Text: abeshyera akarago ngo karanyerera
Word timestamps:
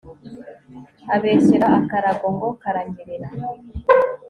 abeshyera 1.15 1.67
akarago 1.79 2.27
ngo 2.35 2.47
karanyerera 2.61 3.27